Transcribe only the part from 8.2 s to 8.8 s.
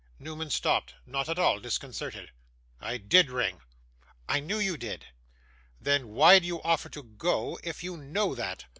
that?